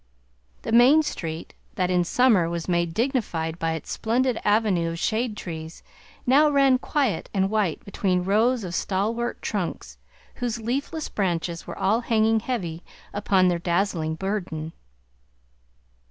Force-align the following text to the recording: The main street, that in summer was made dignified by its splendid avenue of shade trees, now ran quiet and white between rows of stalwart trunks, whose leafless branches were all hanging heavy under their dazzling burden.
The 0.63 0.71
main 0.71 1.03
street, 1.03 1.53
that 1.75 1.91
in 1.91 2.03
summer 2.03 2.49
was 2.49 2.67
made 2.67 2.91
dignified 2.95 3.59
by 3.59 3.73
its 3.73 3.91
splendid 3.91 4.39
avenue 4.43 4.89
of 4.89 4.97
shade 4.97 5.37
trees, 5.37 5.83
now 6.25 6.49
ran 6.49 6.79
quiet 6.79 7.29
and 7.35 7.51
white 7.51 7.85
between 7.85 8.23
rows 8.23 8.63
of 8.63 8.73
stalwart 8.73 9.43
trunks, 9.43 9.99
whose 10.37 10.59
leafless 10.59 11.07
branches 11.07 11.67
were 11.67 11.77
all 11.77 11.99
hanging 12.01 12.39
heavy 12.39 12.81
under 13.13 13.49
their 13.49 13.59
dazzling 13.59 14.15
burden. 14.15 14.73